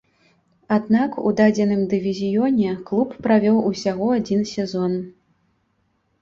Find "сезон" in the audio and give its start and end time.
4.55-4.99